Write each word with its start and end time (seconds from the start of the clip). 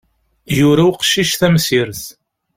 Yura 0.57 0.83
uqcic 0.89 1.31
tamsirt. 1.39 2.03